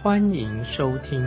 [0.00, 1.20] 欢迎收听。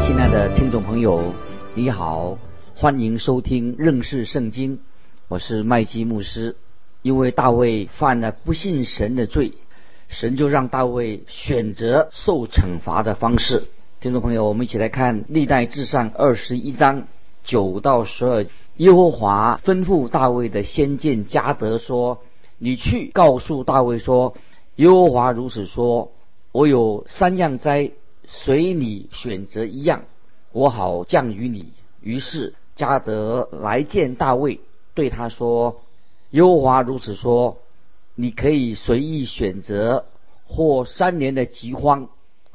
[0.00, 1.32] 亲爱的听众朋友，
[1.74, 2.36] 你好，
[2.74, 4.80] 欢迎收听认识圣经，
[5.28, 6.56] 我是麦基牧师。
[7.02, 9.52] 因为大卫犯了不信神的罪。
[10.08, 13.62] 神就让大卫选择受惩罚的方式。
[14.00, 17.06] 听众朋友，我们一起来看《历代至上》二十一章
[17.44, 18.44] 九到十二。
[18.76, 22.20] 耶和华吩咐大卫的先见加德说
[22.58, 24.34] ：“你去告诉大卫说，
[24.76, 26.12] 耶和华如此说：
[26.52, 27.92] 我有三样灾，
[28.26, 30.04] 随你选择一样，
[30.52, 34.60] 我好降于你。”于是加德来见大卫，
[34.94, 35.80] 对他说
[36.30, 37.58] ：“耶和华如此说。”
[38.18, 40.06] 你可以随意选择，
[40.46, 42.08] 或三年的饥荒，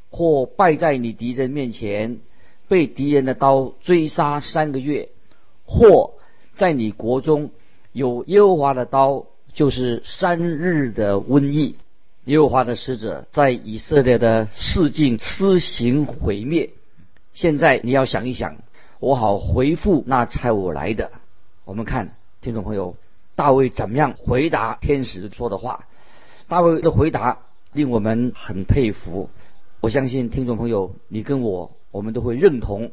[0.10, 2.20] 或败在你敌人面前，
[2.68, 5.10] 被敌人的刀追杀三个月，
[5.72, 6.16] 或
[6.56, 7.52] 在你国中
[7.94, 11.78] 有耶和华的刀，就是三日的瘟疫。
[12.26, 16.72] 耶和华的使者在以色列的四境施行毁灭。
[17.34, 18.58] 现在你要想一想，
[19.00, 21.12] 我好回复那差我来的。
[21.64, 22.96] 我们看，听众朋友。
[23.34, 25.86] 大卫怎么样回答天使说的话？
[26.48, 27.40] 大卫的回答
[27.72, 29.30] 令我们很佩服。
[29.80, 32.92] 我相信听众朋友，你跟我，我们都会认同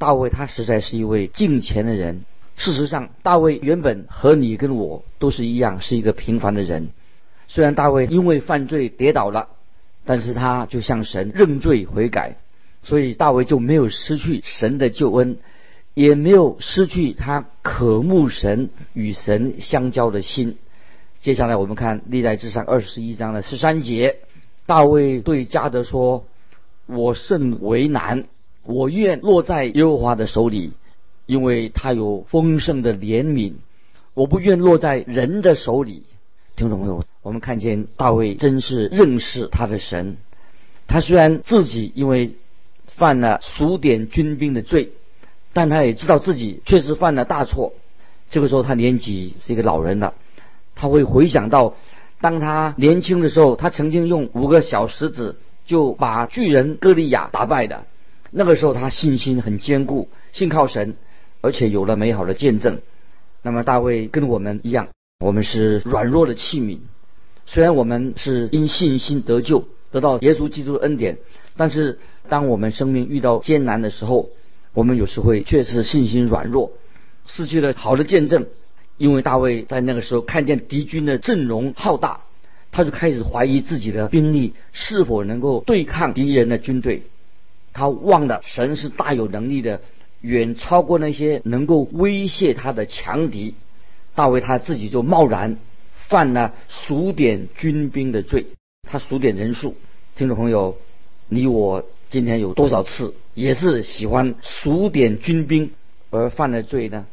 [0.00, 2.24] 大卫，他实在是一位敬虔的人。
[2.56, 6.88] 事实上，大卫原本和你跟我都是一样，是一个平凡的人。
[7.48, 9.48] 虽然大卫因为犯罪跌倒了，
[10.06, 12.36] 但是他就向神认罪悔改，
[12.82, 15.36] 所以大卫就没有失去神的救恩。
[15.92, 20.56] 也没有失去他渴慕神与神相交的心。
[21.20, 24.18] 接下来我们看历代志上二十一章的十三节，
[24.66, 26.24] 大卫对加德说
[26.86, 28.24] ：“我甚为难，
[28.64, 30.72] 我愿落在耶和华的手里，
[31.26, 33.54] 因为他有丰盛的怜悯；
[34.14, 36.04] 我不愿落在人的手里。”
[36.56, 40.16] 听众朋友，我们看见大卫真是认识他的神。
[40.86, 42.36] 他虽然自己因为
[42.86, 44.92] 犯了数点军兵的罪。
[45.52, 47.72] 但他也知道自己确实犯了大错。
[48.30, 50.14] 这个时候他年纪是一个老人了，
[50.76, 51.74] 他会回想到，
[52.20, 57.84] 当他年轻的时候，他曾经用五个小石子就把巨人歌利亚打败的。
[58.30, 60.94] 那个时候他信心很坚固，信靠神，
[61.40, 62.80] 而且有了美好的见证。
[63.42, 66.78] 那么大卫跟我们一样，我们是软弱的器皿。
[67.46, 71.18] 虽然我们是因信心得救，得到耶稣基督的恩典，
[71.56, 71.98] 但是
[72.28, 74.30] 当我们生命遇到艰难的时候，
[74.72, 76.72] 我们有时会确实信心软弱，
[77.26, 78.46] 失去了好的见证，
[78.98, 82.20] 因为大卫在那个时候看见敌军的阵容浩大，
[82.70, 87.02] 他就开始怀疑自己的兵力是否能够对抗敌人的军队。
[87.72, 89.80] 他忘了神是大有能力的，
[90.20, 93.54] 远超过那些能够威胁他的强敌。
[94.14, 95.56] 大卫他自己就贸然
[95.94, 98.46] 犯了数点军兵的罪，
[98.82, 99.76] 他数点人数。
[100.16, 100.76] 听众朋友，
[101.28, 101.84] 你我。
[102.10, 105.70] 今天有多少次也是喜欢数点军兵
[106.10, 107.06] 而犯了罪呢？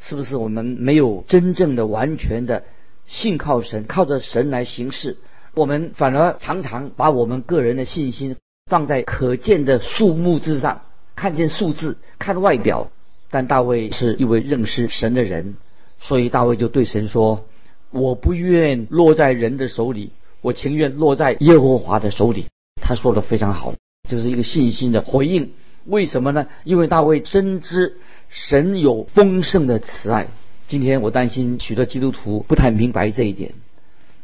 [0.00, 2.64] 是不是我们没有真正的、完全的
[3.06, 5.16] 信靠神，靠着神来行事？
[5.54, 8.36] 我们反而常常把我们个人的信心
[8.66, 10.82] 放在可见的数目之上，
[11.14, 12.90] 看见数字，看外表。
[13.30, 15.56] 但大卫是一位认识神的人，
[15.98, 17.44] 所以大卫就对神说
[17.90, 22.46] ：“我不愿落在人的手里，我情愿落在耶和华的手里。”
[22.80, 23.74] 他说的非常好。
[24.08, 25.52] 就是一个信心的回应，
[25.86, 26.46] 为什么呢？
[26.62, 27.96] 因为大卫深知
[28.28, 30.28] 神有丰盛的慈爱。
[30.68, 33.52] 今天我担心许多基督徒不太明白这一点。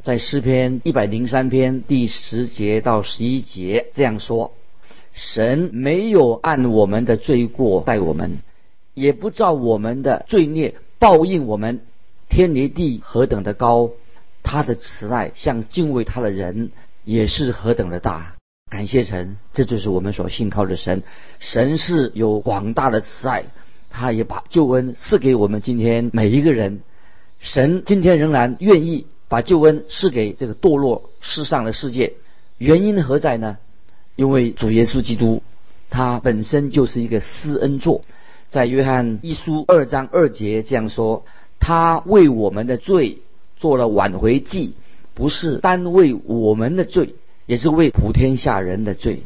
[0.02, 4.52] 在诗篇一百零三篇第十节到十一节这样说：
[5.12, 8.38] 神没有按我们的罪过待我们，
[8.94, 11.80] 也不照我们的罪孽报应我们。
[12.30, 13.90] 天离地何等的高，
[14.44, 16.70] 他的慈爱向敬畏他的人
[17.04, 18.36] 也是何等的大。
[18.70, 21.02] 感谢神，这就是我们所信靠的神。
[21.40, 23.44] 神是有广大的慈爱，
[23.90, 26.80] 他也把救恩赐给我们今天每一个人。
[27.40, 32.14] 神今天仍然愿意把救恩赐给这个堕落世上的世界，
[32.58, 33.58] 原因何在呢？
[34.16, 35.40] 因为主耶稣基督
[35.88, 38.02] 他本身就是一个施恩座，
[38.48, 41.24] 在约翰一书二章二节这样说：
[41.60, 43.18] 他为我们的罪
[43.56, 44.74] 做了挽回祭，
[45.14, 47.14] 不是单为我们的罪，
[47.46, 49.22] 也是为普天下人的罪。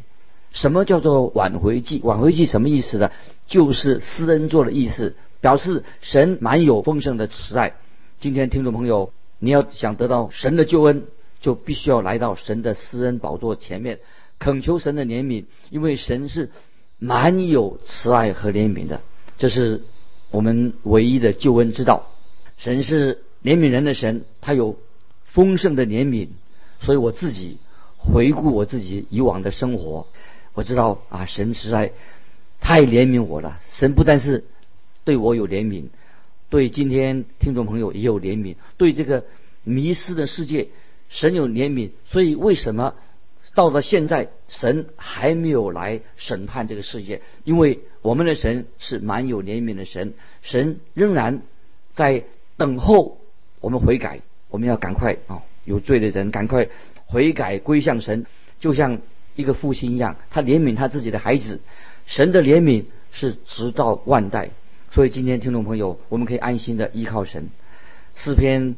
[0.53, 2.03] 什么叫做挽回祭？
[2.05, 3.11] 挽回祭什么意思呢？
[3.47, 7.73] 就是施恩座的意思，表示神满有丰盛的慈爱。
[8.21, 9.11] 今天听众朋友，
[9.45, 11.05] 你要想得到神的救恩，
[11.41, 14.01] 就必须要来到神的施恩宝座前面，
[14.39, 16.51] 恳求神的怜悯，因为神是
[16.99, 19.03] 满有慈爱和怜悯的。
[19.37, 19.83] 这是
[20.31, 22.07] 我们唯一的救恩之道。
[22.57, 24.79] 神是怜悯人的神，他有
[25.25, 26.29] 丰盛的怜悯。
[26.81, 27.59] 所以我自己
[27.99, 30.07] 回顾我自己以往的生活。
[30.55, 31.93] 我知道啊，神实在
[32.61, 33.61] 太怜悯我了。
[33.73, 34.45] 神不但是
[35.05, 35.89] 对我有怜悯，
[36.51, 39.25] 对今天听众朋友也有怜悯，对这个
[39.63, 40.69] 迷失的世界，
[41.09, 41.91] 神有怜悯。
[42.07, 42.95] 所以为什么
[43.55, 47.21] 到了现在，神还没有来审判这个世界？
[47.45, 51.43] 因为我们的神是蛮有怜悯的神，神仍然
[51.95, 52.25] 在
[52.57, 53.19] 等候
[53.61, 54.21] 我们悔改。
[54.51, 56.69] 我们要赶快啊，有罪的人赶快
[57.07, 58.27] 悔改归向神，
[58.61, 59.01] 就像。
[59.37, 61.59] 一个父亲一样，他怜悯他自己的孩子。
[62.07, 64.51] 神的怜悯是直到万代，
[64.95, 67.51] 所以今天听众朋友，我们可以安心的依靠神。
[68.15, 68.77] 诗篇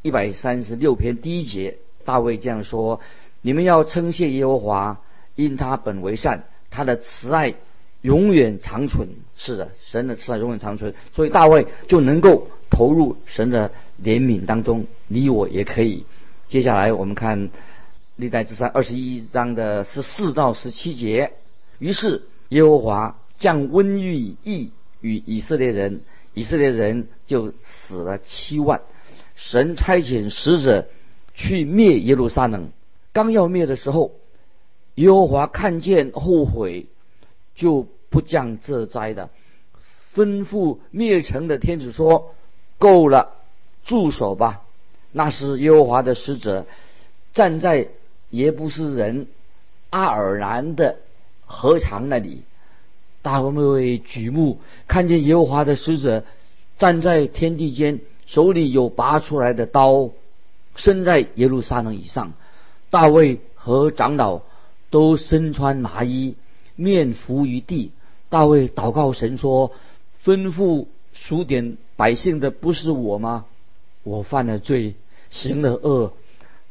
[0.00, 3.00] 一百三十六篇第一节，大卫这样说
[3.42, 5.00] ：“你们要称谢耶和华，
[5.34, 7.54] 因他本为善，他的慈爱
[8.02, 14.86] 永远长存。”是的，神的慈爱永远长存，所以大卫就能够投入神的怜悯当中。
[15.08, 16.06] 你我也可以。
[16.46, 17.50] 接下来我们看。
[18.14, 21.32] 历代之上二十一章的十四到十七节，
[21.80, 24.70] 于是耶和华降瘟疫疫
[25.02, 26.00] 与以色列人，
[26.32, 28.80] 以色列人就死了七万。
[29.34, 30.88] 神差遣使者
[31.34, 32.70] 去灭耶路撒冷，
[33.12, 34.12] 刚要灭的时候，
[34.94, 36.86] 耶和华看见后悔，
[37.54, 39.28] 就不降这灾的，
[40.14, 42.34] 吩咐灭城的天子说
[42.78, 43.34] ：“够了，
[43.84, 44.62] 住手吧。”
[45.12, 46.64] 那是耶和华的使者
[47.34, 47.88] 站在。
[48.32, 49.26] 耶布斯人
[49.90, 50.96] 阿尔兰的
[51.44, 52.44] 河场那里，
[53.22, 56.24] 大卫举目看见耶和华的使者
[56.78, 60.10] 站在天地间，手里有拔出来的刀，
[60.76, 62.34] 身在耶路撒冷以上。
[62.90, 64.42] 大卫和长老
[64.90, 66.34] 都身穿麻衣，
[66.76, 67.92] 面伏于地。
[68.28, 69.72] 大卫祷告神说
[70.24, 73.46] ：“吩咐数点百姓的不是我吗？
[74.02, 74.94] 我犯了罪，
[75.30, 76.12] 行了恶，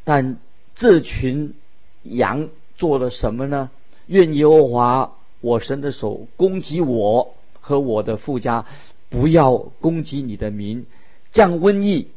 [0.04, 0.38] 但……”
[0.74, 1.54] 这群
[2.02, 3.70] 羊做了什么呢？
[4.08, 5.12] 愿耶和华
[5.42, 8.66] 我神的手攻击我和我的富家，
[9.10, 10.86] 不要攻击你的民，
[11.32, 12.08] 降瘟疫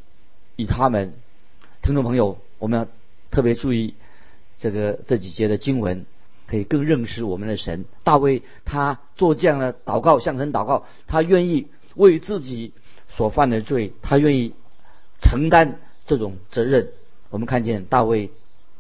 [0.57, 1.15] 与他们。
[1.83, 2.87] 听众朋友，我们要
[3.31, 3.95] 特别注意
[4.59, 6.07] 这个这几节的经文，
[6.47, 7.85] 可以更认识我们的神。
[8.05, 11.67] 大卫他做这样的祷告，向神祷告，他愿意
[11.97, 12.73] 为自己
[13.09, 14.53] 所犯的罪，他愿意
[15.21, 16.93] 承担这种责任。
[17.31, 18.31] 我们看见大卫。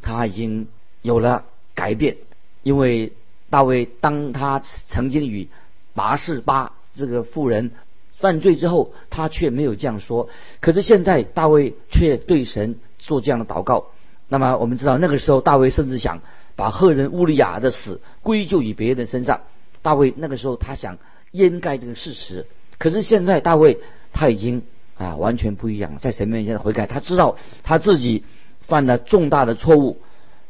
[0.06, 0.69] 他已经
[1.00, 2.19] 有了改变，
[2.62, 3.14] 因为
[3.54, 5.48] 大卫当他曾经与
[5.94, 7.70] 拔示巴这个妇人
[8.16, 10.28] 犯罪之后，他却没有这样说。
[10.58, 13.84] 可是现在大卫却对神做这样的祷告。
[14.26, 16.20] 那么我们知道，那个时候大卫甚至想
[16.56, 19.42] 把赫人乌利亚的死归咎于别人身上。
[19.82, 20.98] 大卫那个时候他想
[21.30, 22.48] 掩盖这个事实。
[22.78, 23.78] 可是现在大卫
[24.12, 24.62] 他已经
[24.99, 28.25] 啊完全不一样了，在神面前悔改，他知道他自己。
[28.66, 29.99] 犯了重大的错误，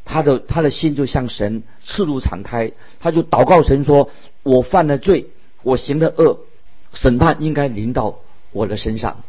[0.05, 4.11] 他的他的心就向神赤露敞开，他就祷告神说
[4.45, 5.27] ：“我犯了罪，
[5.63, 6.41] 我行的恶，
[6.93, 8.19] 审判应该临到
[8.53, 9.25] 我的身上。”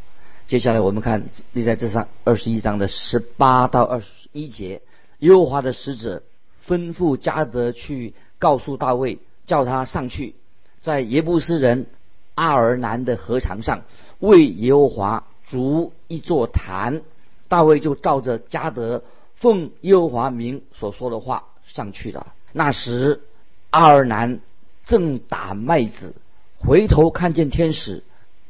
[0.48, 4.82] 接下来我们看立在这上二十一章的十八到二十一节，
[5.20, 6.22] 耶和华的使者
[6.68, 9.18] 吩咐加德去告诉大卫，
[9.48, 10.36] 叫他上去，
[10.82, 11.88] 在耶布斯人
[12.36, 13.84] 阿尔南的河床上
[14.20, 17.02] 为耶和华筑一座坛。
[17.48, 19.04] 大卫就照着加德
[19.36, 22.26] 奉耶和华名所说的话上去的。
[22.52, 23.22] 那时，
[23.70, 24.40] 阿尔南
[24.86, 26.16] 正打麦子，
[26.58, 28.04] 回头看见天使，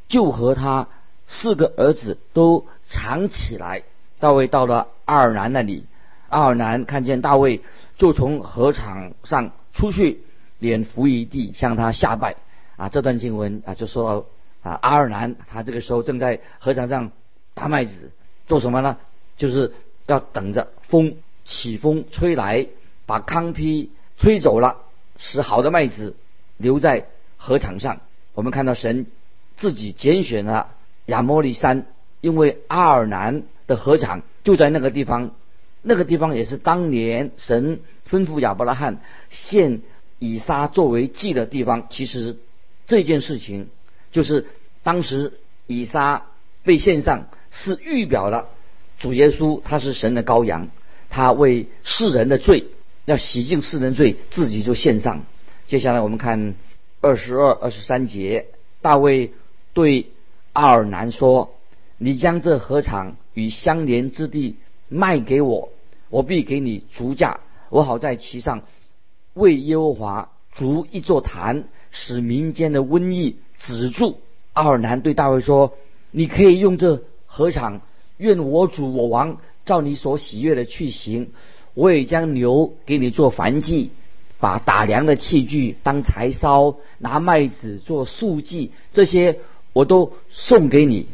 [0.07, 0.87] 就和他
[1.27, 3.83] 四个儿子都藏起来。
[4.19, 5.85] 大卫到了阿尔南那里，
[6.29, 7.61] 阿尔南看见大卫，
[7.97, 10.23] 就从河场上出去，
[10.59, 12.35] 脸伏于地向他下拜。
[12.77, 14.25] 啊，这段经文啊，就说
[14.61, 17.11] 到啊，阿尔南他这个时候正在河场上
[17.53, 18.11] 打麦子。
[18.47, 18.97] 做什么呢？
[19.37, 19.73] 就是
[20.07, 22.67] 要等着风起风吹来，
[23.05, 24.77] 把糠坯吹走了，
[25.17, 26.15] 使好的麦子
[26.57, 27.07] 留在
[27.37, 28.01] 禾场上。
[28.33, 29.07] 我们看到神
[29.57, 31.85] 自己拣选了亚摩利山，
[32.21, 35.31] 因为阿尔南的禾场就在那个地方。
[35.81, 39.81] 那个地方也是当年神吩咐亚伯拉罕献
[40.17, 41.87] 以撒作为祭的地方。
[41.89, 42.37] 其实
[42.87, 43.69] 这件事情
[44.11, 44.47] 就是
[44.81, 45.33] 当时
[45.67, 46.25] 以撒
[46.63, 47.27] 被献上。
[47.57, 48.49] 是预表了
[49.05, 50.69] 主耶稣他是神的羔羊，
[51.11, 52.65] 他为世人的罪
[53.05, 55.25] 要洗净世人罪，自己就献上。
[55.67, 56.55] 接下来我们看
[57.01, 58.47] 二十二、二十三节，
[58.81, 59.31] 大卫
[59.75, 60.07] 对
[60.53, 61.53] 阿尔南说
[61.99, 64.55] ：“你将这禾场与相连之地
[64.89, 65.69] 卖给我，
[66.09, 68.63] 我必给你足价，我好在其上
[69.35, 74.19] 为耶和华筑一座坛，使民间的瘟疫止住。”
[74.53, 75.77] 阿尔南对大卫说
[76.09, 77.81] ：“你可以用这禾场，
[78.17, 81.31] 愿我主我王照你所喜悦的去行。
[81.73, 83.91] 我也将牛给你做燔祭，
[84.39, 89.39] 把打粮的器具当柴烧，拿麦子做素祭，这些
[89.73, 91.07] 我都送给你。”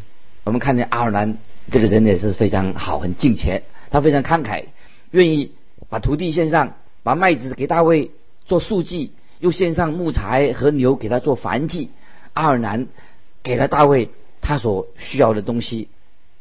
[0.44, 1.38] 我们看见阿尔南
[1.72, 4.66] 这个人也是非常好，很敬虔，他非常慷慨，
[5.12, 5.52] 愿意
[5.90, 8.12] 把土地献上，把麦子给大卫
[8.46, 11.90] 做素祭，又献上木材和牛给他做燔祭。
[12.34, 12.88] 阿尔南。
[13.44, 15.88] 给了大卫他所需要的东西，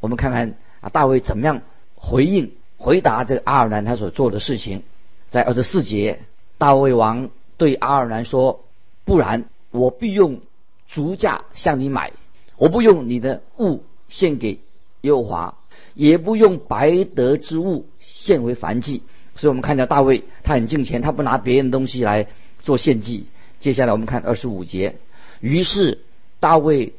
[0.00, 1.62] 我们看看啊，大卫怎么样
[1.95, 4.83] 回应回答这个阿尔南他所做的事情。
[5.28, 6.19] 在二十四节，
[6.59, 8.64] 大卫王对阿尔南说
[9.04, 10.40] ：“不然，我必用
[10.88, 12.12] 足价向你买，
[12.57, 14.61] 我不用你的物献给
[15.02, 15.59] 耶和华，
[15.95, 19.02] 也不用白得之物献为燔祭。”
[19.37, 22.26] 所以我们看到大卫他很敬虔，他不拿别人的东西来
[22.62, 23.26] 做献祭。
[23.61, 24.97] 接下来我们看二十五节，
[25.40, 25.99] 于是。
[26.42, 26.95] 大卫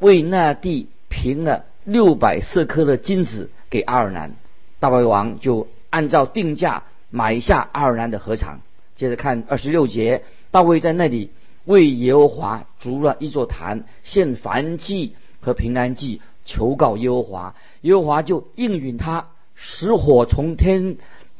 [0.00, 4.36] 为那地平了六百色颗的金子给阿尔南，
[4.78, 8.60] 大卫王就按照定价买下阿尔南的禾场。
[8.96, 11.30] 接着看二十六节，大卫在那里
[11.64, 20.96] 为耶和华筑了一座坛，献燔祭和平安祭，求告耶和华，耶和华就应允他，使火从天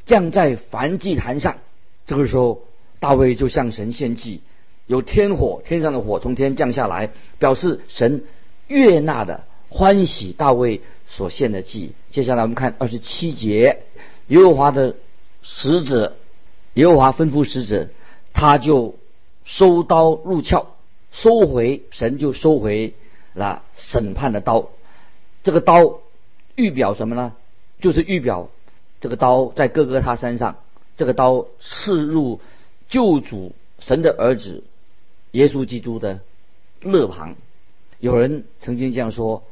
[0.07, 1.57] 降在燔祭坛上。
[2.07, 2.63] 这个时候，
[2.99, 4.41] 大卫就向神献祭。
[4.87, 8.25] 有天火，天上的火从天降下来，表示神
[8.67, 11.93] 悦纳的欢喜大卫所献的祭。
[12.11, 13.85] 接下来我们看二十七节，
[14.27, 14.97] 耶和华的
[15.43, 16.17] 使者，
[16.75, 17.89] 耶和华吩咐使者，
[18.35, 18.97] 他就
[19.45, 20.67] 收刀入鞘，
[21.13, 22.95] 收回神就收回
[23.33, 24.69] 了审判的刀。
[25.43, 26.01] 这个刀
[26.57, 27.35] 预表什么呢？
[27.81, 28.51] 就是预表
[29.01, 30.59] 这个刀在哥哥他身上，
[30.97, 32.41] 这个刀刺入
[32.89, 34.65] 救主神的儿子。
[35.31, 36.19] 耶稣基督的
[36.81, 37.37] 肋旁，
[38.01, 39.45] 有人曾经这样说：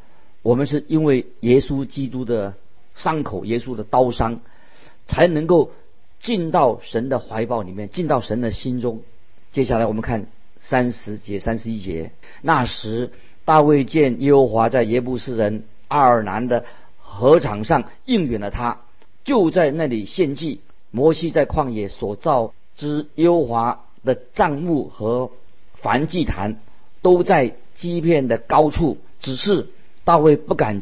[0.42, 2.54] 我们是因为耶稣基督的
[2.94, 4.40] 伤口，耶稣的刀伤，
[5.06, 5.72] 才能够
[6.20, 9.02] 进到神的怀抱里面，进到神的心中。
[9.52, 10.26] 接下来我们看
[10.60, 12.12] 三十节、三十一节。
[12.42, 13.10] 那时
[13.44, 16.64] 大卫见耶和华在耶布斯人阿尔南的
[17.02, 18.80] 禾场上应允了他，
[19.24, 20.60] 就在那里献祭。
[20.90, 25.30] 摩西在旷野所造之耶和华的帐幕和。
[25.80, 26.60] 凡祭坛
[27.02, 29.68] 都在基片的高处，只是
[30.08, 30.80] 大卫不敢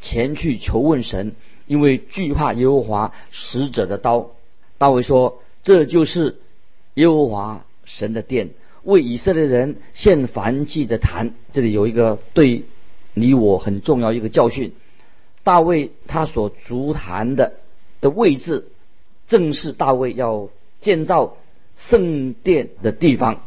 [0.00, 1.36] 前去求问神，
[1.68, 4.32] 因为惧怕耶和华使者的刀。
[4.78, 6.40] 大卫说：“这就是
[6.94, 8.50] 耶和华神的殿，
[8.82, 12.64] 为以色列人献燔祭的坛。”这里有一个对
[13.14, 14.72] 你我很重要一个教训。
[15.44, 17.52] 大卫他所足坛的
[18.00, 18.66] 的位置，
[19.28, 20.48] 正是大卫要
[20.80, 21.36] 建造
[21.76, 23.40] 圣殿的地方。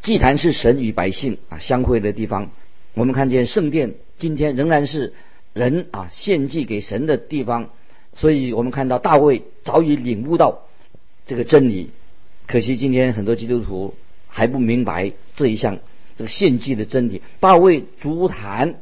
[0.00, 2.50] 祭坛是神与百姓啊相会的地方。
[2.94, 5.12] 我们看见圣殿今天仍然是
[5.52, 7.70] 人啊献祭给神的地方。
[8.14, 10.62] 所以我们看到大卫早已领悟到
[11.26, 11.90] 这个真理。
[12.46, 13.94] 可惜今天很多基督徒
[14.26, 15.78] 还不明白这一项
[16.16, 17.22] 这个献祭的真理。
[17.38, 18.74] 大卫足坛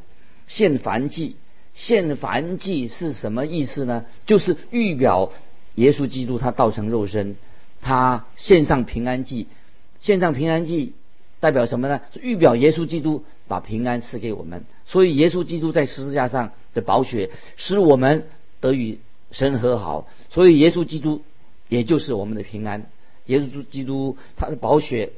[0.47, 1.35] 献燔祭，
[1.75, 4.05] 献燔祭是什么意思呢？
[4.25, 5.31] 就是预表
[5.75, 7.35] 耶稣基督他道成肉身，
[7.81, 9.45] 他献上平安祭，
[10.01, 10.93] 献上平安祭。
[11.39, 12.01] 代表什么呢？
[12.11, 18.27] 是预表耶稣基督把平安赐给我们，所以耶稣基督在十字架上的宝血使我们
[18.61, 18.99] 得与
[19.31, 21.23] 神和好，所以耶稣基督
[21.67, 22.85] 也就是我们的平安。
[23.25, 25.13] 耶稣基督他的宝血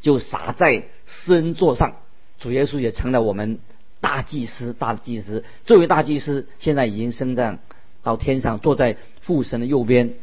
[0.00, 1.96] 就洒在施恩座上，
[2.38, 3.58] 主耶稣也成了我们
[4.00, 5.42] 大祭司，大祭司。
[5.64, 7.58] 这位大祭司现在已经升降
[8.04, 10.14] 到天上，坐在父神的右边。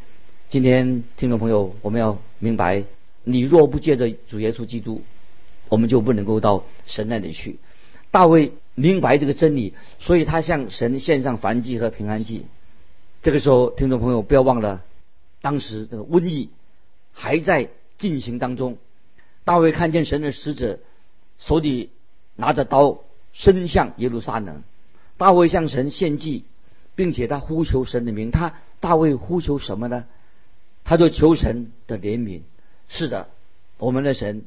[0.50, 2.86] 今天听众朋友，我们要明白，
[3.26, 5.02] 你若不借着主耶稣基督。
[5.70, 7.58] 我们就不能够到神那里去。
[8.12, 12.46] 大卫明白这个真理，所以他向神献上燔祭和平安祭。
[13.24, 14.84] 这个时候，听众朋友不要忘了，
[15.42, 16.50] 当时的瘟疫
[17.12, 18.78] 还在进行当中。
[19.46, 20.80] 大卫看见神的使者
[21.40, 21.90] 手里
[22.36, 23.00] 拿着刀
[23.32, 24.64] 伸向耶路撒冷，
[25.18, 26.44] 大卫向神献祭，
[26.96, 28.30] 并且他呼求神的名。
[28.30, 30.06] 他大卫呼求什么呢？
[30.84, 32.42] 他就求神的怜悯。
[32.90, 33.30] 是的，
[33.78, 34.46] 我们的神。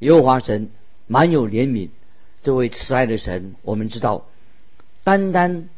[0.00, 0.70] 耶和华神
[1.06, 1.90] 满有怜悯，
[2.42, 4.26] 这位慈爱的神，我们知道，
[5.04, 5.68] 单单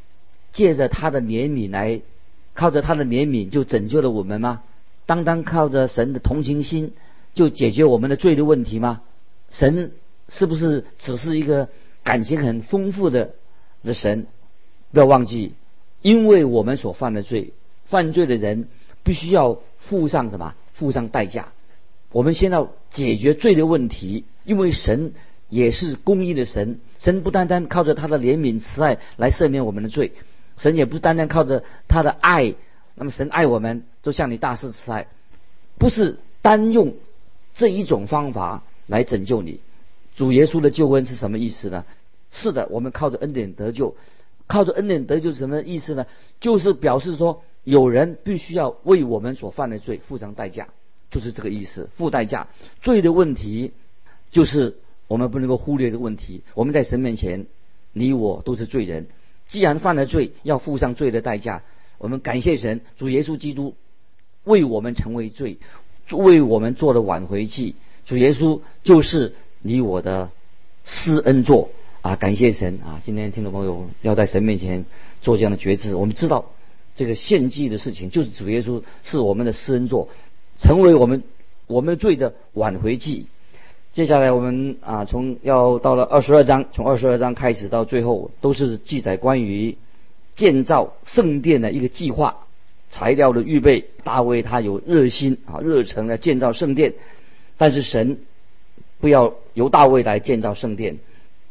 [0.52, 2.00] 借着他的怜悯来，
[2.54, 4.62] 靠着他的怜悯就拯救了我们吗？
[5.06, 6.92] 单单靠着神的同情心
[7.34, 9.02] 就解决我们的罪的问题吗？
[9.50, 9.92] 神
[10.28, 11.68] 是不是只是一个
[12.04, 13.34] 感情很丰富的
[13.82, 14.26] 的神？
[14.92, 15.54] 不要忘记，
[16.00, 17.52] 因为我们所犯的罪，
[17.86, 18.68] 犯罪的人
[19.02, 20.54] 必须要付上什么？
[20.74, 21.48] 付上代价。
[22.12, 25.12] 我们先要解决罪的问题，因为神
[25.48, 30.12] 也是公义的神，神不单单靠着他的怜悯慈爱来赦免我们的罪，
[30.56, 32.54] 神也不单单靠着他的爱。
[32.94, 35.06] 那么神爱我们，就向你大施慈爱，
[35.78, 36.94] 不是单用
[37.54, 39.60] 这一种方法来拯救你。
[40.14, 41.86] 主耶稣的救恩是什么意思呢？
[42.30, 43.96] 是的，我们靠着恩典得救，
[44.46, 46.06] 靠着恩典得救什么意思呢？
[46.38, 50.68] 就是表示说，有人必须要为我们所犯的罪付上代价。
[51.12, 52.48] 就是这个意思，付代价。
[52.80, 53.70] 罪的问题，
[54.32, 56.42] 就是我们不能够忽略的问题。
[56.54, 57.46] 我们在神面前，
[57.92, 59.06] 你我都是罪人。
[59.46, 61.62] 既然犯了罪，要付上罪的代价。
[61.98, 63.74] 我们感谢神，主耶稣基督
[64.42, 65.58] 为我们成为罪，
[66.10, 67.76] 为我们做了挽回祭。
[68.06, 70.30] 主耶稣就是你我的
[70.84, 72.16] 施恩座啊！
[72.16, 73.00] 感谢神啊！
[73.04, 74.86] 今天听众朋友要在神面前
[75.20, 76.46] 做这样的决志，我们知道
[76.96, 80.08] 这个献祭的事情，就是主耶稣是我们的施恩座。
[80.62, 81.24] 成为我们
[81.66, 83.26] 我们罪的挽回祭。
[83.92, 89.76] 接下来我们啊，从要到了二十二章，从二十二章开始到最后，都是记载关于
[90.34, 92.46] 建造圣殿的一个计划、
[92.90, 93.84] 材料的预备。
[94.04, 96.94] 大卫他有热心啊，热诚的建造圣殿，
[97.58, 98.18] 但是神
[99.00, 100.96] 不要由大卫来建造圣殿。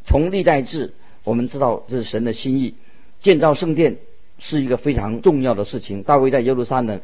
[0.05, 2.73] 从历代志我们知道这是神的心意，
[3.19, 3.97] 建造圣殿
[4.39, 6.01] 是一个非常重要的事情。
[6.01, 7.01] 大卫在耶路撒冷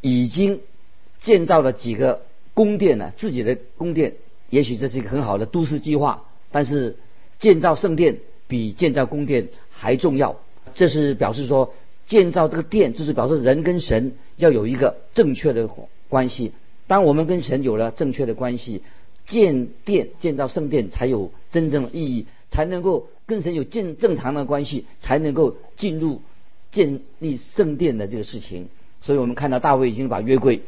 [0.00, 0.60] 已经。
[1.18, 2.22] 建造了几个
[2.54, 3.12] 宫殿呢？
[3.16, 4.14] 自己的宫殿，
[4.50, 6.24] 也许这是一个很好的都市计划。
[6.52, 6.96] 但是
[7.38, 10.36] 建造圣殿比建造宫殿还重要。
[10.74, 11.74] 这是表示说，
[12.06, 15.68] 建造这个殿，就是表示人跟神要有一个正确的
[16.08, 16.52] 关系。
[16.86, 18.82] 当我们跟神有了正确的关系，
[19.26, 26.22] 建殿、建造圣殿才有真正的意义，才能够跟神有正正常的关系，才能够进入
[26.70, 28.68] 建立圣殿的这个事情。
[29.00, 30.62] 所以我们看到大卫已经把约柜。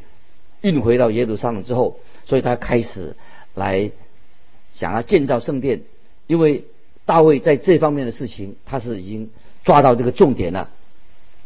[0.61, 3.17] 运回到耶路撒冷之后，所以他开始
[3.55, 3.91] 来
[4.71, 5.83] 想要建造圣殿，
[6.27, 6.65] 因为
[7.07, 9.31] 大卫在这方面的事情，他是已经
[9.65, 10.69] 抓到这个重点了。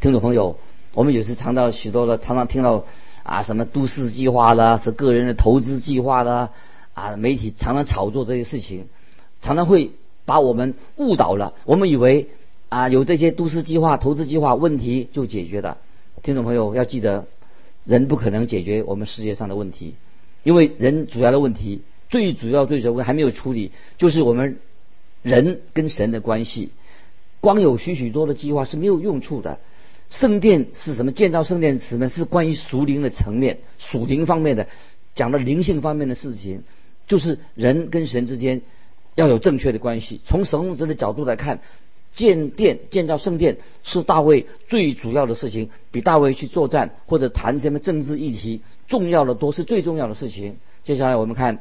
[0.01, 0.59] 听众朋友，
[0.95, 2.85] 我们有时常到许多的，常常听到
[3.23, 6.51] 啊什么都市计划啦，是个人的投资计划啦，
[6.95, 8.89] 啊媒体常常炒作这些事情，
[9.41, 9.91] 常常会
[10.25, 11.55] 把我们误导了。
[11.65, 12.29] 我们以为
[12.71, 15.79] 啊有这些都市计划、投资计划，问题就解决了。
[16.23, 17.27] 听众朋友要记得。
[17.85, 19.95] 人不可能解决我们世界上的问题，
[20.43, 24.59] 因为人主要的问题，最主要、最主要还没有处理，就是我们
[25.23, 26.71] 人跟神的关系。
[27.41, 29.59] 光有许许多的计划是没有用处的。
[30.11, 31.13] 圣殿是什么？
[31.13, 32.09] 建造圣殿什么？
[32.09, 34.69] 是关于属灵的层面、属灵方面的，
[35.15, 36.63] 讲的灵性方面的事情，
[37.07, 38.63] 就是人跟神之间
[39.15, 40.21] 要有正确的关系。
[40.25, 41.61] 从神的角度来看。
[42.15, 50.57] 建殿、建造圣殿是大卫最主要的事情，比大卫去作战或者谈什么政治议题重要的多，是最重要的事情。
[50.85, 51.61] 接下来我们看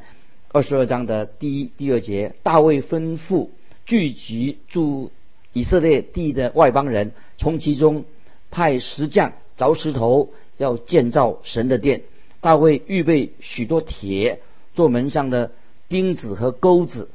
[0.52, 3.48] 二十二章的第一、第二节，大卫吩咐
[3.86, 5.10] 聚集住
[5.54, 8.04] 以色列地的外邦人，从其中
[8.50, 12.02] 派石匠凿石头，要建造神的殿。
[12.42, 14.40] 大卫预备许多铁
[14.74, 15.52] 做门上的
[15.88, 17.08] 钉子和钩子。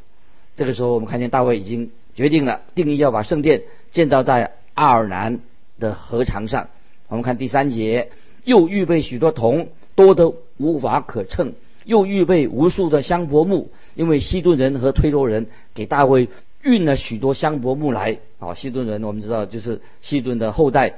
[0.56, 1.92] 这个时候，我们看见大卫已经。
[2.18, 5.40] 决定了，定义要把圣殿建造在阿尔南
[5.80, 6.68] 的河床上。
[7.10, 8.10] 我们看第三节，
[8.44, 11.50] 又预备许多铜，多得无法可称；
[11.86, 16.28] 又预备无数的香柏木，因为西顿人和推罗人给大卫
[16.64, 18.18] 运了许多香柏木来。
[18.40, 20.96] 啊，西顿人我们知道就是西顿的后代，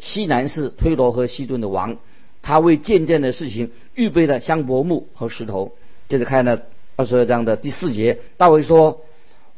[0.00, 1.96] 西南是推罗和西顿的王，
[2.42, 5.70] 他为建殿的事情预备了香柏木和石头。
[6.08, 6.58] 接着看呢
[6.96, 9.04] 二十二章的第四节，大卫说。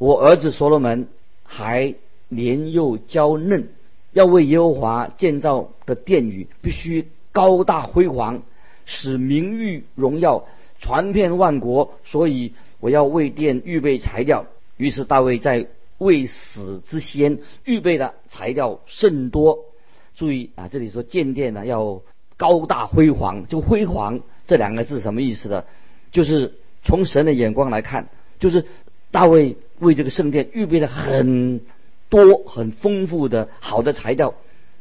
[0.02, 1.06] 我儿子所罗门
[1.44, 1.94] 还
[2.28, 3.68] 年幼娇嫩，
[4.12, 8.42] 要为耶和华建造的殿宇必须高大辉煌，
[8.84, 10.44] 使名誉荣耀
[10.80, 11.94] 传遍万国。
[12.02, 14.46] 所以我要为殿预备材料。
[14.76, 19.60] 于是大卫在未死之先预备的材料甚多。
[20.16, 22.02] 注意啊，这里说建殿呢要
[22.36, 25.62] 高大辉煌，就辉煌这两个字什么意思呢？
[26.10, 28.08] 就是从神的眼光来看，
[28.40, 28.66] 就是
[29.12, 29.56] 大卫。
[29.86, 31.60] 为这个圣殿预备了很
[32.08, 34.34] 多很丰富的好的材料，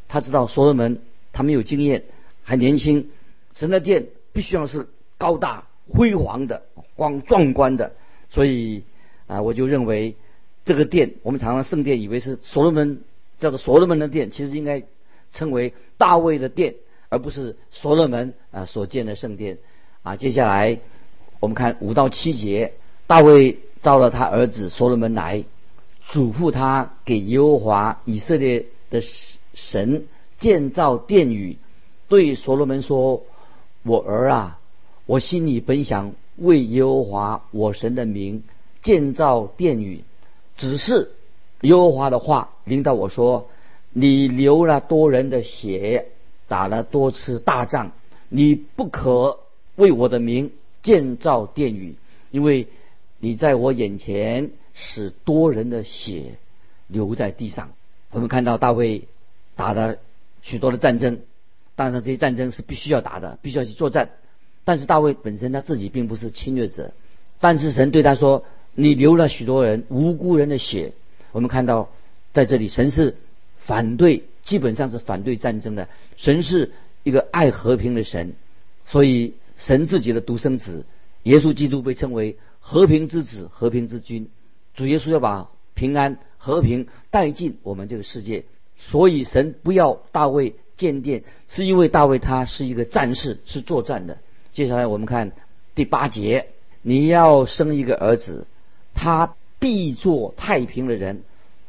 [0.08, 1.00] 他知道所罗门
[1.34, 2.04] 他没有经验，
[2.44, 3.10] 还年轻，
[3.56, 4.88] 神的殿必须要是
[5.18, 6.64] 高大辉煌的、
[6.96, 7.96] 光壮观的，
[8.30, 8.84] 所以
[9.28, 10.16] 啊，我就认为
[10.66, 13.02] 这个殿，我们常常圣殿以为是所罗门
[13.40, 14.84] 叫做所罗门的殿，其实应该
[15.32, 16.76] 称为大卫的殿，
[17.10, 19.58] 而不是所罗门啊所建的圣殿
[20.04, 20.16] 啊。
[20.16, 20.78] 接下来
[21.40, 22.74] 我们看五到七节，
[23.08, 25.44] 大卫召了他儿子所罗门来，
[26.10, 29.02] 嘱咐他给耶和华以色列的
[29.54, 30.06] 神
[30.40, 31.58] 建造殿宇，
[32.08, 33.24] 对所罗门说
[33.84, 34.60] ：“我儿啊，
[35.06, 38.44] 我心里本想为耶和华我神的名
[38.82, 40.04] 建造殿宇，
[40.56, 41.12] 只是。”
[41.62, 43.50] 耶和华的话领导我说
[43.94, 46.08] ：“你流了多人的血，
[46.48, 47.92] 打了多次大仗，
[48.30, 49.40] 你不可
[49.76, 51.96] 为我的名建造殿宇，
[52.32, 52.68] 因为
[53.22, 56.36] 你在我眼前使多人的血
[56.88, 57.72] 流在地上。”
[58.12, 59.08] 我们看到大卫
[59.56, 59.96] 打了
[60.42, 61.22] 许多的战争，
[61.76, 64.10] 当然这些战争是必须要打的，必须要去作战。
[64.66, 66.92] 但是大卫本身他自己并不是侵略者，
[67.40, 68.44] 但是神对他说
[68.76, 70.92] ：“你流了许多人无辜人的血。”
[71.32, 71.90] 我们看到，
[72.34, 73.16] 在这里，神是
[73.58, 75.88] 反对，基本上是反对战争的。
[76.18, 76.72] 神是
[77.04, 78.34] 一个爱和平的神，
[78.86, 80.86] 所以神自己的独生子
[81.24, 84.30] 耶稣基督被称为和平之子、和平之君。
[84.74, 88.46] 主耶稣要把平安、和平带进我们这个世界，
[88.78, 94.20] 所以神不要大卫建殿，是因为大卫他是一个战士，是作战的。
[94.54, 95.34] 接下来我们看
[95.76, 96.48] 第八节：
[96.82, 98.48] 你要生一个儿子，
[98.94, 99.36] 他。
[99.62, 101.22] 必做太平的人，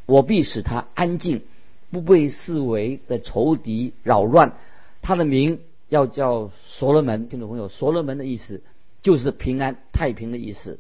[0.06, 1.42] 我必使他安静，
[1.90, 4.54] 不被视为的仇敌扰乱。
[5.02, 8.62] 他的名要叫所罗门，听众朋友，所罗门的意思
[9.02, 10.78] 就是平安、太平的意思。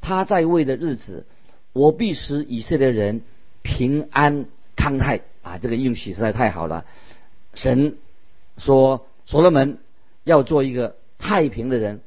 [0.00, 1.26] 他在位的日子，
[1.72, 3.22] 我必使以色列人
[3.62, 5.58] 平安康泰啊！
[5.58, 6.84] 这个应许实在太好了。
[7.54, 7.96] 神
[8.58, 9.78] 说，所罗门
[10.24, 12.00] 要做一个太平的人，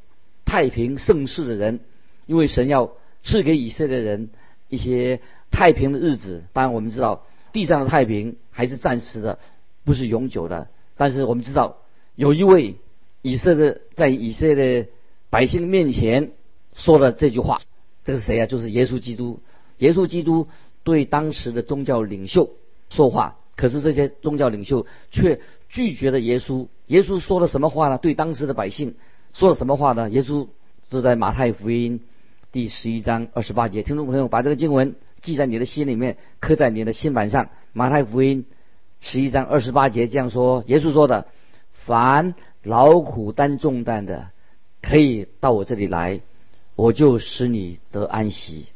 [0.45, 1.79] 太平盛世的人，
[2.25, 4.29] 因为神要赐给以色列人。
[4.67, 7.23] 一些太平的日子，当然我们知道
[7.53, 9.37] 地上的太平还是暂时的，
[9.83, 10.69] 不是永久的。
[10.97, 11.77] 但是我们知道
[12.15, 12.77] 有一位
[13.21, 14.89] 以色列在以色列
[15.35, 16.31] 百姓面前
[16.73, 17.59] 说了这句话，
[18.05, 18.45] 这是谁啊？
[18.45, 19.41] 就是耶稣基督。
[19.79, 20.47] 耶稣基督
[20.85, 22.51] 对当时的宗教领袖
[22.89, 26.67] 说话，可是这些宗教领袖却拒绝了耶稣。
[26.87, 27.97] 耶稣说了什么话呢？
[27.97, 28.95] 对当时的百姓
[29.33, 30.09] 说了什么话呢？
[30.09, 30.47] 耶稣
[30.89, 31.99] 是在马太福音。
[32.53, 37.49] 第十一章二十八节，听众朋友把这个经文记在你的心里面，刻在你的心板上。
[37.73, 38.45] 马太福音
[39.01, 41.27] 十一章二十八节这样说：耶稣说的，
[41.73, 44.29] 凡劳苦担重担的，
[44.87, 46.21] 可以到我这里来，
[46.75, 48.67] 我就使你得安息。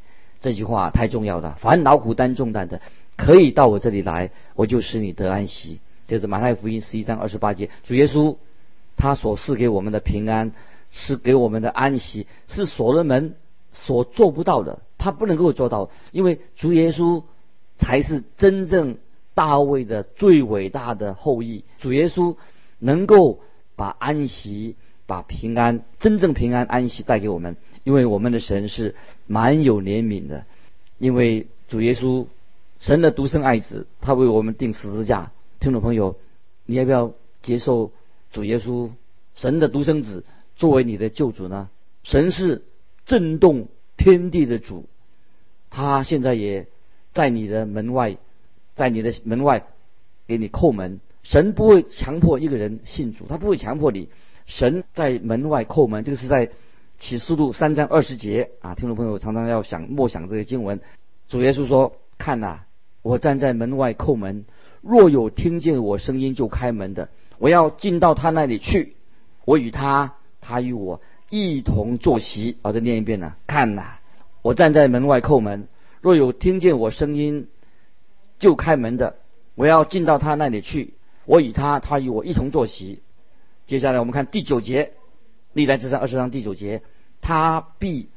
[0.41, 1.55] 这句话太重要了。
[1.59, 2.81] 凡劳苦担重担的，
[3.15, 5.79] 可以到我这里来，我就使你得安息。
[6.07, 7.69] 这是马太福音十一章二十八节。
[7.83, 8.37] 主耶稣
[8.97, 10.51] 他所赐给我们的平安，
[10.91, 13.35] 是给我们的安息，是所罗门。
[13.71, 17.21] 所做不到的，他不能够做到，因为主耶稣
[17.77, 18.97] 才是真正
[19.35, 21.63] 大卫的最伟大的后裔。
[21.77, 22.35] 主耶稣
[22.79, 23.41] 能够
[23.75, 24.75] 把安息、
[25.09, 28.93] 把平安、真正平安、安息带给我们，因为我们的神是
[29.25, 30.45] 蛮有怜悯的。
[30.99, 32.27] 因为主耶稣，
[32.79, 35.31] 神的独生爱子，他为我们定十字架。
[35.59, 36.15] 听众朋友，
[36.67, 37.91] 你要不要接受
[38.31, 38.91] 主耶稣，
[39.33, 40.23] 神的独生子
[40.55, 41.69] 作为你的救主呢？
[42.03, 42.61] 神是。
[43.05, 44.85] 震动天地的主，
[45.71, 46.67] 他现在也
[47.11, 48.17] 在你的门外，
[48.75, 49.65] 在你的门外
[50.27, 50.99] 给你叩门。
[51.23, 54.09] 神不会强迫一个人信主，他不会强迫你。
[54.49, 56.49] 神在门外叩门，这个是在
[56.97, 58.73] 启示录三章二十节啊。
[58.73, 60.81] 听众朋友常常要想默想这个经文。
[61.27, 62.61] 主耶稣说：“看呐，
[63.03, 64.45] 我站在门外叩门，
[64.81, 68.95] 若有听见我声音就开门的，我要进到他那里去，
[69.45, 73.35] 我与他，他与我。”一同坐席，我再念一遍呢。
[73.45, 73.99] 看呐，
[74.41, 75.67] 我站在门外叩门，
[76.01, 77.49] 若有听见我声音
[78.39, 79.17] 就开门的，
[79.53, 80.95] 我要进到他那里去。
[81.25, 83.03] 我与他，他与我一同坐席。
[83.69, 84.93] 接下来我们看第九节，
[85.53, 86.81] 历代之上二十章第九节，
[87.21, 88.09] 他必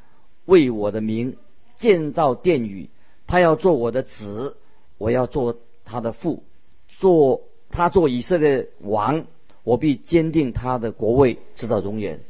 [0.47, 1.37] 为我的名
[1.77, 2.89] 建造殿宇，
[3.27, 4.57] 他要做我的子，
[4.97, 6.43] 我要做他的父，
[6.89, 9.27] 做他做以色列王，
[9.63, 12.21] 我必坚定他的国位，直到永远。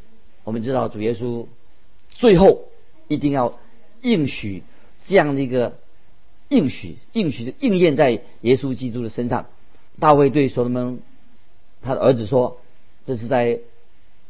[0.42, 1.46] 我们知道主耶稣
[2.08, 2.64] 最后
[3.06, 3.56] 一定要
[4.00, 4.64] 应许
[5.04, 5.76] 这样的一个
[6.48, 9.46] 应许，应许应验在耶稣基督的身上。
[10.00, 10.98] 大卫对所罗门
[11.82, 12.58] 他的儿子说
[13.06, 13.60] ：“这是在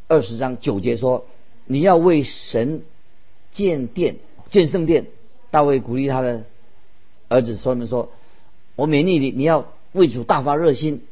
[0.09, 1.27] 二十章九节说，
[1.67, 2.83] 你要为神
[3.53, 4.17] 建殿、
[4.51, 5.07] 建圣殿。”
[5.51, 6.45] 大卫鼓励他的
[7.29, 8.11] 儿子说明说
[8.75, 11.03] ：“我勉励你，你要为主大发热心，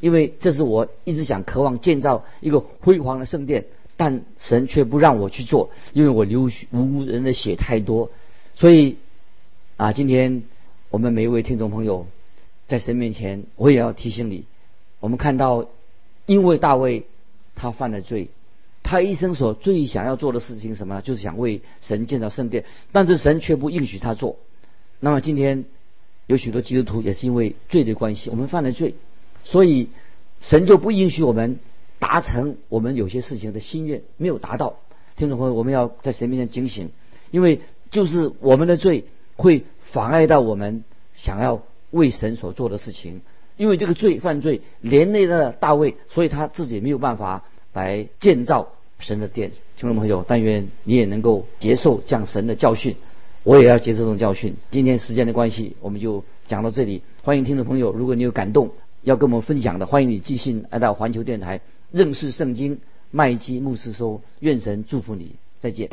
[0.00, 8.10] 因为这是我一直想渴望建造一个辉煌的圣殿。”但神却不让我去做，因为我流无辜人的血太多，
[8.54, 8.96] 所以
[9.76, 10.42] 啊，今天
[10.88, 12.06] 我们每一位听众朋友，
[12.66, 14.46] 在神面前，我也要提醒你，
[15.00, 15.66] 我们看到，
[16.30, 17.06] 因为大卫
[17.56, 18.28] 他犯了罪，
[18.84, 21.02] 他一生所最想要做的事情什么呢？
[21.02, 24.36] 就是想为神建造圣殿，但是神却不允许他做。
[25.00, 25.64] 那么今天
[26.28, 28.94] 有许多基督徒也是因为罪的关系，我们犯了罪，
[29.42, 29.88] 所以
[30.40, 31.58] 神就不允许我们
[31.98, 34.76] 达成我们有些事情的心愿，没有达到。
[35.16, 36.90] 听众朋友，我们要在神面前警醒，
[37.32, 41.64] 因为就是我们的罪会妨碍到我们想要。
[41.92, 43.20] 为神所做的事情，
[43.60, 47.44] 因为这个罪犯罪连累了大卫，所以他自己没有办法
[47.74, 48.70] 来建造
[49.00, 49.50] 神的殿。
[49.76, 52.96] 听众朋友，但愿你也能够接受这样神的教训，
[53.42, 54.54] 我也要接受这种教训。
[54.70, 57.02] 今天时间的关系，我们就讲到这里。
[57.22, 58.70] 欢迎听众朋友，如果你有感动
[59.02, 62.78] 要跟我们分享的，欢迎你寄信来到环球电台认识圣经
[63.10, 65.90] 麦基牧师说，愿神祝福你，再见。